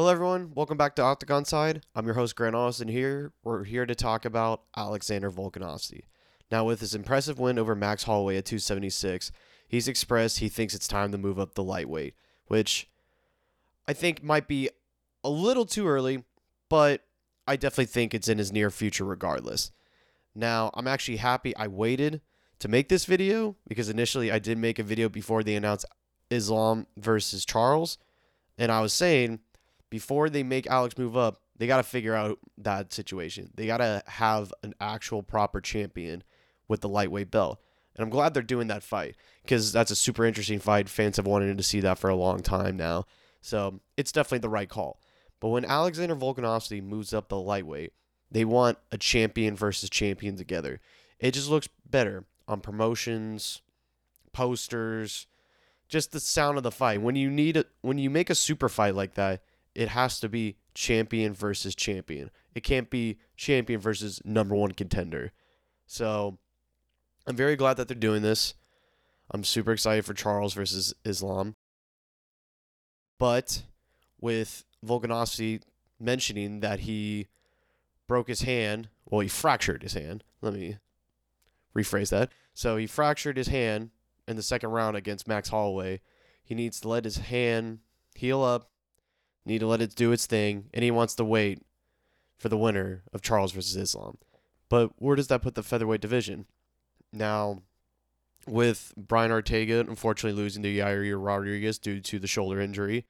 Hello, 0.00 0.10
everyone. 0.10 0.52
Welcome 0.54 0.78
back 0.78 0.96
to 0.96 1.02
Octagon 1.02 1.44
Side. 1.44 1.84
I'm 1.94 2.06
your 2.06 2.14
host, 2.14 2.34
Grant 2.34 2.56
Austin. 2.56 2.88
Here, 2.88 3.34
we're 3.44 3.64
here 3.64 3.84
to 3.84 3.94
talk 3.94 4.24
about 4.24 4.62
Alexander 4.74 5.30
Volkanovski. 5.30 6.04
Now, 6.50 6.64
with 6.64 6.80
his 6.80 6.94
impressive 6.94 7.38
win 7.38 7.58
over 7.58 7.74
Max 7.74 8.04
Holloway 8.04 8.38
at 8.38 8.46
276, 8.46 9.30
he's 9.68 9.88
expressed 9.88 10.38
he 10.38 10.48
thinks 10.48 10.74
it's 10.74 10.88
time 10.88 11.12
to 11.12 11.18
move 11.18 11.38
up 11.38 11.54
the 11.54 11.62
lightweight, 11.62 12.14
which 12.46 12.88
I 13.86 13.92
think 13.92 14.24
might 14.24 14.48
be 14.48 14.70
a 15.22 15.28
little 15.28 15.66
too 15.66 15.86
early, 15.86 16.24
but 16.70 17.04
I 17.46 17.56
definitely 17.56 17.84
think 17.84 18.14
it's 18.14 18.28
in 18.28 18.38
his 18.38 18.52
near 18.52 18.70
future 18.70 19.04
regardless. 19.04 19.70
Now, 20.34 20.70
I'm 20.72 20.88
actually 20.88 21.18
happy 21.18 21.54
I 21.56 21.66
waited 21.66 22.22
to 22.60 22.68
make 22.68 22.88
this 22.88 23.04
video 23.04 23.54
because 23.68 23.90
initially 23.90 24.32
I 24.32 24.38
did 24.38 24.56
make 24.56 24.78
a 24.78 24.82
video 24.82 25.10
before 25.10 25.42
they 25.42 25.56
announced 25.56 25.84
Islam 26.30 26.86
versus 26.96 27.44
Charles, 27.44 27.98
and 28.56 28.72
I 28.72 28.80
was 28.80 28.94
saying 28.94 29.40
before 29.90 30.30
they 30.30 30.42
make 30.42 30.66
Alex 30.66 30.96
move 30.96 31.16
up, 31.16 31.42
they 31.56 31.66
got 31.66 31.76
to 31.76 31.82
figure 31.82 32.14
out 32.14 32.38
that 32.58 32.92
situation. 32.92 33.50
They 33.54 33.66
got 33.66 33.78
to 33.78 34.02
have 34.06 34.54
an 34.62 34.74
actual 34.80 35.22
proper 35.22 35.60
champion 35.60 36.22
with 36.68 36.80
the 36.80 36.88
lightweight 36.88 37.30
belt. 37.30 37.60
And 37.94 38.04
I'm 38.04 38.10
glad 38.10 38.32
they're 38.32 38.42
doing 38.42 38.68
that 38.68 38.82
fight 38.82 39.16
because 39.42 39.72
that's 39.72 39.90
a 39.90 39.96
super 39.96 40.24
interesting 40.24 40.60
fight. 40.60 40.88
Fans 40.88 41.16
have 41.16 41.26
wanted 41.26 41.58
to 41.58 41.62
see 41.62 41.80
that 41.80 41.98
for 41.98 42.08
a 42.08 42.16
long 42.16 42.40
time 42.40 42.76
now. 42.76 43.04
So 43.42 43.80
it's 43.96 44.12
definitely 44.12 44.38
the 44.38 44.48
right 44.48 44.68
call. 44.68 45.00
But 45.40 45.48
when 45.48 45.64
Alexander 45.64 46.14
Volkanovski 46.14 46.82
moves 46.82 47.12
up 47.12 47.28
the 47.28 47.40
lightweight, 47.40 47.92
they 48.30 48.44
want 48.44 48.78
a 48.92 48.98
champion 48.98 49.56
versus 49.56 49.90
champion 49.90 50.36
together. 50.36 50.80
It 51.18 51.32
just 51.32 51.50
looks 51.50 51.68
better 51.88 52.24
on 52.46 52.60
promotions, 52.60 53.60
posters, 54.32 55.26
just 55.88 56.12
the 56.12 56.20
sound 56.20 56.56
of 56.56 56.62
the 56.62 56.70
fight. 56.70 57.02
When 57.02 57.16
you 57.16 57.28
need 57.28 57.56
a, 57.56 57.64
when 57.80 57.98
you 57.98 58.08
make 58.08 58.30
a 58.30 58.34
super 58.34 58.68
fight 58.68 58.94
like 58.94 59.14
that, 59.14 59.42
it 59.74 59.88
has 59.88 60.20
to 60.20 60.28
be 60.28 60.56
champion 60.74 61.34
versus 61.34 61.74
champion. 61.74 62.30
It 62.54 62.62
can't 62.62 62.90
be 62.90 63.18
champion 63.36 63.80
versus 63.80 64.20
number 64.24 64.54
one 64.54 64.72
contender. 64.72 65.32
So 65.86 66.38
I'm 67.26 67.36
very 67.36 67.56
glad 67.56 67.76
that 67.76 67.88
they're 67.88 67.96
doing 67.96 68.22
this. 68.22 68.54
I'm 69.30 69.44
super 69.44 69.72
excited 69.72 70.04
for 70.04 70.14
Charles 70.14 70.54
versus 70.54 70.94
Islam. 71.04 71.54
But 73.18 73.62
with 74.20 74.64
Volkanovski 74.84 75.62
mentioning 75.98 76.60
that 76.60 76.80
he 76.80 77.28
broke 78.08 78.28
his 78.28 78.42
hand, 78.42 78.88
well, 79.04 79.20
he 79.20 79.28
fractured 79.28 79.82
his 79.82 79.92
hand. 79.92 80.24
Let 80.40 80.54
me 80.54 80.78
rephrase 81.76 82.10
that. 82.10 82.30
So 82.54 82.76
he 82.76 82.86
fractured 82.86 83.36
his 83.36 83.48
hand 83.48 83.90
in 84.26 84.36
the 84.36 84.42
second 84.42 84.70
round 84.70 84.96
against 84.96 85.28
Max 85.28 85.50
Holloway. 85.50 86.00
He 86.42 86.54
needs 86.54 86.80
to 86.80 86.88
let 86.88 87.04
his 87.04 87.18
hand 87.18 87.80
heal 88.14 88.42
up, 88.42 88.70
need 89.44 89.60
to 89.60 89.66
let 89.66 89.80
it 89.80 89.94
do 89.94 90.12
its 90.12 90.26
thing, 90.26 90.66
and 90.72 90.84
he 90.84 90.90
wants 90.90 91.14
to 91.16 91.24
wait 91.24 91.62
for 92.38 92.48
the 92.48 92.58
winner 92.58 93.02
of 93.12 93.22
Charles 93.22 93.52
versus 93.52 93.76
Islam. 93.76 94.18
But 94.68 94.92
where 94.96 95.16
does 95.16 95.28
that 95.28 95.42
put 95.42 95.54
the 95.54 95.62
featherweight 95.62 96.00
division? 96.00 96.46
Now, 97.12 97.62
with 98.46 98.94
Brian 98.96 99.30
Ortega 99.30 99.80
unfortunately 99.80 100.40
losing 100.40 100.62
to 100.62 100.74
Yair 100.74 101.22
Rodriguez 101.22 101.78
due 101.78 102.00
to 102.00 102.18
the 102.18 102.26
shoulder 102.26 102.60
injury, 102.60 103.04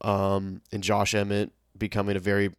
um, 0.00 0.62
and 0.72 0.82
Josh 0.82 1.14
Emmett 1.14 1.52
becoming 1.76 2.16
a 2.16 2.20
very 2.20 2.50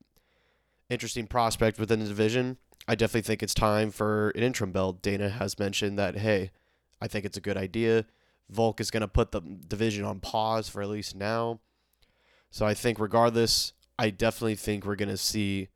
interesting 0.90 1.28
prospect 1.28 1.80
within 1.80 2.00
the 2.00 2.08
division, 2.08 2.58
I 2.88 2.96
definitely 2.96 3.22
think 3.22 3.42
it's 3.42 3.54
time 3.54 3.90
for 3.90 4.30
an 4.32 4.44
interim 4.44 4.72
belt. 4.72 5.02
Dana 5.02 5.30
has 5.30 5.58
mentioned 5.58 5.98
that, 5.98 6.18
hey, 6.18 6.52
I 7.02 7.08
think 7.08 7.26
it's 7.26 7.38
a 7.38 7.42
good 7.42 7.58
idea. 7.58 8.06
Volk 8.50 8.80
is 8.80 8.92
going 8.92 9.02
to 9.02 9.08
put 9.08 9.32
the 9.32 9.42
division 9.42 10.06
on 10.06 10.20
pause 10.20 10.70
for 10.70 10.82
at 10.82 10.90
least 10.90 11.16
now. 11.16 11.60
So 12.56 12.66
I 12.66 12.74
think, 12.74 13.00
regardless, 13.02 13.74
I 14.00 14.12
definitely 14.12 14.56
think 14.56 14.86
we're 14.86 14.96
to 14.96 15.18
see 15.18 15.68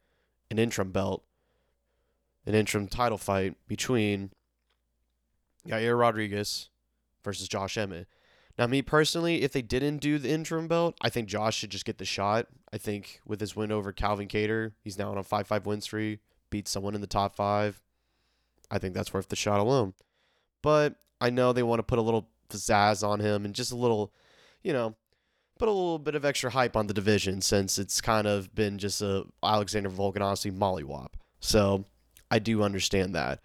an 0.49 0.58
interim 0.58 0.94
belt, 0.94 1.25
an 2.45 2.55
interim 2.55 2.88
title 2.88 3.17
fight 3.17 3.58
between 3.67 4.31
Yair 5.67 5.99
Rodriguez 5.99 6.70
versus 7.21 7.49
Josh 7.49 7.77
Emmett. 7.77 8.08
Now, 8.58 8.65
me 8.65 8.81
personally, 8.81 9.42
if 9.42 9.52
they 9.52 9.61
didn't 9.61 9.98
do 9.98 10.17
the 10.17 10.30
interim 10.30 10.70
belt, 10.70 10.95
I 11.02 11.09
think 11.09 11.27
Josh 11.27 11.58
should 11.58 11.70
just 11.70 11.83
get 11.83 11.98
the 11.98 12.05
shot. 12.05 12.48
I 12.71 12.77
think 12.77 13.20
with 13.26 13.42
his 13.42 13.58
win 13.58 13.73
over 13.73 13.92
Calvin 13.92 14.30
Kattar, 14.30 14.71
he's 14.82 14.98
now 14.98 15.11
on 15.11 15.17
a 15.17 15.23
5 15.23 15.48
5 15.48 15.65
win 15.65 15.82
streak, 15.82 16.20
beat 16.49 16.70
someone 16.70 16.95
in 16.95 17.02
the 17.02 17.08
top 17.08 17.36
five. 17.36 17.82
I 18.71 18.77
think 18.77 18.93
that's 18.93 19.14
worth 19.14 19.27
the 19.27 19.36
shot 19.36 19.59
alone. 19.59 19.95
But 20.61 20.95
I 21.20 21.30
know 21.30 21.52
they 21.52 21.61
want 21.61 21.80
to 21.80 21.83
put 21.83 21.99
a 21.99 22.03
little 22.03 22.30
pizzazz 22.49 23.05
on 23.05 23.20
him 23.20 23.43
and 23.43 23.53
just 23.53 23.73
a 23.73 23.76
little, 23.76 24.14
you 24.64 24.71
know, 24.71 24.95
put 25.59 25.67
a 25.67 25.71
little 25.71 25.99
bit 25.99 26.15
of 26.15 26.25
extra 26.25 26.49
hype 26.49 26.75
on 26.75 26.87
the 26.87 26.93
division 26.93 27.42
since 27.42 27.77
it's 27.77 28.02
kind 28.02 28.25
of 28.25 28.55
been 28.55 28.77
just 28.77 29.02
a 29.02 29.25
Alexander 29.43 29.89
Volkanovski 29.89 30.52
mollywop. 30.52 31.09
So 31.42 31.86
I 32.31 32.39
do 32.39 32.64
understand 32.64 33.14
that. 33.14 33.42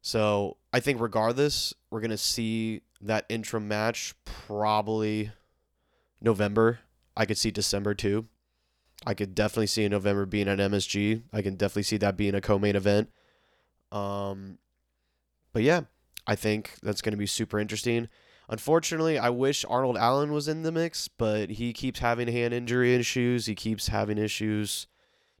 So 0.00 0.56
I 0.72 0.80
think 0.80 1.00
regardless, 1.00 1.74
we're 1.90 2.00
gonna 2.00 2.16
see 2.16 2.82
that 3.00 3.26
interim 3.28 3.68
match 3.68 4.14
probably 4.24 5.32
November. 6.20 6.78
I 7.16 7.26
could 7.26 7.38
see 7.38 7.50
December 7.50 7.92
too. 7.94 8.26
I 9.04 9.14
could 9.14 9.34
definitely 9.34 9.66
see 9.66 9.88
November 9.88 10.26
being 10.26 10.48
at 10.48 10.58
MSG. 10.58 11.22
I 11.32 11.42
can 11.42 11.56
definitely 11.56 11.84
see 11.84 11.96
that 11.98 12.16
being 12.16 12.34
a 12.34 12.40
co-main 12.40 12.76
event. 12.76 13.10
Um, 13.92 14.58
but 15.52 15.62
yeah, 15.62 15.82
I 16.26 16.36
think 16.36 16.74
that's 16.82 17.00
to 17.12 17.16
be 17.16 17.26
super 17.26 17.58
interesting. 17.58 18.08
Unfortunately, 18.48 19.18
I 19.18 19.28
wish 19.28 19.64
Arnold 19.68 19.98
Allen 19.98 20.32
was 20.32 20.48
in 20.48 20.62
the 20.62 20.72
mix, 20.72 21.06
but 21.06 21.50
he 21.50 21.72
keeps 21.72 22.00
having 22.00 22.28
hand 22.28 22.54
injury 22.54 22.94
issues. 22.94 23.46
He 23.46 23.54
keeps 23.54 23.88
having 23.88 24.16
issues 24.16 24.86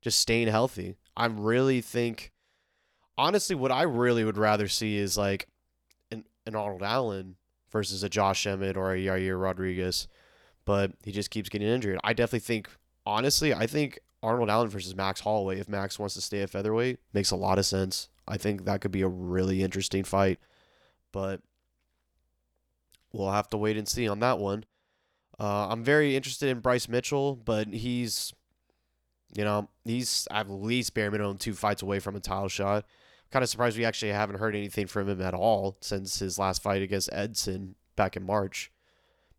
just 0.02 0.20
staying 0.20 0.48
healthy. 0.48 0.96
I 1.16 1.26
really 1.26 1.80
think, 1.80 2.32
honestly, 3.16 3.56
what 3.56 3.72
I 3.72 3.82
really 3.82 4.24
would 4.24 4.36
rather 4.36 4.68
see 4.68 4.98
is 4.98 5.16
like 5.16 5.48
an, 6.12 6.24
an 6.46 6.54
Arnold 6.54 6.82
Allen 6.82 7.36
versus 7.70 8.02
a 8.02 8.10
Josh 8.10 8.46
Emmett 8.46 8.76
or 8.76 8.92
a 8.92 8.98
Yair 8.98 9.40
Rodriguez, 9.40 10.06
but 10.66 10.92
he 11.02 11.10
just 11.10 11.30
keeps 11.30 11.48
getting 11.48 11.68
injured. 11.68 11.98
I 12.04 12.12
definitely 12.12 12.40
think, 12.40 12.68
honestly, 13.06 13.54
I 13.54 13.66
think 13.66 13.98
Arnold 14.22 14.50
Allen 14.50 14.68
versus 14.68 14.94
Max 14.94 15.20
Holloway, 15.20 15.58
if 15.58 15.68
Max 15.68 15.98
wants 15.98 16.14
to 16.14 16.20
stay 16.20 16.42
at 16.42 16.50
featherweight, 16.50 16.98
makes 17.14 17.30
a 17.30 17.36
lot 17.36 17.58
of 17.58 17.64
sense. 17.64 18.10
I 18.26 18.36
think 18.36 18.66
that 18.66 18.82
could 18.82 18.92
be 18.92 19.02
a 19.02 19.08
really 19.08 19.62
interesting 19.62 20.04
fight 20.04 20.38
but 21.12 21.40
we'll 23.12 23.30
have 23.30 23.48
to 23.50 23.56
wait 23.56 23.76
and 23.76 23.88
see 23.88 24.08
on 24.08 24.20
that 24.20 24.38
one. 24.38 24.64
Uh, 25.38 25.68
I'm 25.68 25.84
very 25.84 26.16
interested 26.16 26.48
in 26.48 26.60
Bryce 26.60 26.88
Mitchell, 26.88 27.36
but 27.36 27.68
he's, 27.68 28.32
you 29.36 29.44
know, 29.44 29.68
he's 29.84 30.26
at 30.30 30.50
least 30.50 30.94
bare 30.94 31.10
minimum 31.10 31.38
two 31.38 31.54
fights 31.54 31.82
away 31.82 32.00
from 32.00 32.16
a 32.16 32.20
title 32.20 32.48
shot. 32.48 32.84
Kind 33.30 33.42
of 33.42 33.48
surprised 33.48 33.78
we 33.78 33.84
actually 33.84 34.12
haven't 34.12 34.38
heard 34.38 34.56
anything 34.56 34.86
from 34.86 35.08
him 35.08 35.20
at 35.20 35.34
all 35.34 35.76
since 35.80 36.18
his 36.18 36.38
last 36.38 36.62
fight 36.62 36.82
against 36.82 37.10
Edson 37.12 37.74
back 37.94 38.16
in 38.16 38.24
March. 38.24 38.72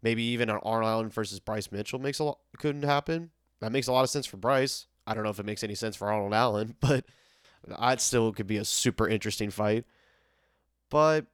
Maybe 0.01 0.23
even 0.23 0.49
an 0.49 0.59
Arnold 0.63 0.89
Allen 0.89 1.09
versus 1.09 1.39
Bryce 1.39 1.71
Mitchell 1.71 1.99
makes 1.99 2.19
a 2.19 2.23
lot 2.23 2.39
couldn't 2.57 2.83
happen. 2.83 3.31
That 3.59 3.71
makes 3.71 3.87
a 3.87 3.91
lot 3.91 4.03
of 4.03 4.09
sense 4.09 4.25
for 4.25 4.37
Bryce. 4.37 4.87
I 5.05 5.13
don't 5.13 5.23
know 5.23 5.31
if 5.31 5.39
it 5.39 5.45
makes 5.45 5.63
any 5.63 5.75
sense 5.75 5.95
for 5.95 6.11
Arnold 6.11 6.33
Allen, 6.33 6.75
but 6.79 7.03
that 7.67 7.99
still 7.99 8.31
could 8.31 8.47
be 8.47 8.57
a 8.57 8.65
super 8.65 9.07
interesting 9.07 9.49
fight. 9.49 9.85
But 10.89 11.25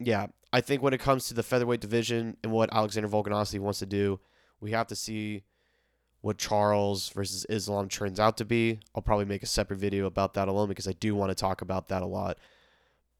yeah, 0.00 0.26
I 0.52 0.60
think 0.60 0.82
when 0.82 0.94
it 0.94 1.00
comes 1.00 1.28
to 1.28 1.34
the 1.34 1.42
featherweight 1.42 1.80
division 1.80 2.36
and 2.42 2.52
what 2.52 2.72
Alexander 2.72 3.08
Volkanovski 3.08 3.60
wants 3.60 3.80
to 3.80 3.86
do, 3.86 4.20
we 4.60 4.70
have 4.70 4.86
to 4.88 4.96
see 4.96 5.44
what 6.20 6.38
Charles 6.38 7.10
versus 7.10 7.46
Islam 7.48 7.88
turns 7.88 8.18
out 8.18 8.36
to 8.38 8.44
be. 8.44 8.80
I'll 8.94 9.02
probably 9.02 9.24
make 9.24 9.42
a 9.42 9.46
separate 9.46 9.78
video 9.78 10.06
about 10.06 10.34
that 10.34 10.48
alone 10.48 10.68
because 10.68 10.88
I 10.88 10.92
do 10.92 11.14
want 11.14 11.30
to 11.30 11.34
talk 11.34 11.60
about 11.60 11.88
that 11.88 12.02
a 12.02 12.06
lot. 12.06 12.38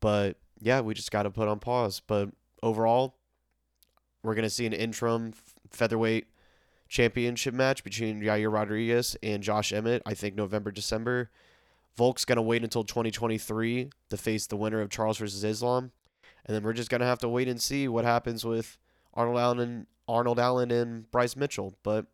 But 0.00 0.36
yeah, 0.60 0.80
we 0.80 0.94
just 0.94 1.10
got 1.10 1.24
to 1.24 1.30
put 1.30 1.48
on 1.48 1.60
pause. 1.60 2.00
But 2.00 2.30
overall, 2.62 3.14
we're 4.22 4.34
going 4.34 4.44
to 4.44 4.50
see 4.50 4.66
an 4.66 4.72
interim 4.72 5.34
featherweight 5.70 6.26
championship 6.88 7.54
match 7.54 7.84
between 7.84 8.22
Yair 8.22 8.52
Rodriguez 8.52 9.16
and 9.22 9.42
Josh 9.42 9.72
Emmett. 9.72 10.02
I 10.06 10.14
think 10.14 10.34
November, 10.34 10.70
December. 10.70 11.30
Volk's 11.96 12.24
going 12.24 12.36
to 12.36 12.42
wait 12.42 12.62
until 12.62 12.84
2023 12.84 13.90
to 14.10 14.16
face 14.16 14.46
the 14.46 14.56
winner 14.56 14.80
of 14.80 14.88
Charles 14.88 15.18
versus 15.18 15.44
Islam. 15.44 15.92
And 16.48 16.56
then 16.56 16.64
we're 16.64 16.72
just 16.72 16.90
gonna 16.90 17.04
have 17.04 17.20
to 17.20 17.28
wait 17.28 17.46
and 17.46 17.60
see 17.60 17.86
what 17.86 18.04
happens 18.04 18.44
with 18.44 18.78
Arnold 19.14 19.38
Allen 19.38 19.60
and 19.60 19.86
Arnold 20.08 20.40
Allen 20.40 20.70
and 20.70 21.08
Bryce 21.10 21.36
Mitchell. 21.36 21.74
But 21.82 22.06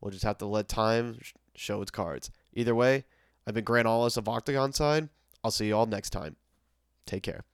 we'll 0.00 0.12
just 0.12 0.24
have 0.24 0.38
to 0.38 0.46
let 0.46 0.68
time 0.68 1.18
show 1.54 1.82
its 1.82 1.90
cards. 1.90 2.30
Either 2.54 2.74
way, 2.74 3.04
I've 3.46 3.54
been 3.54 3.64
Grant 3.64 3.88
Allis 3.88 4.16
of 4.16 4.28
Octagon 4.28 4.72
Side. 4.72 5.08
I'll 5.42 5.50
see 5.50 5.66
you 5.66 5.76
all 5.76 5.86
next 5.86 6.10
time. 6.10 6.36
Take 7.06 7.24
care. 7.24 7.44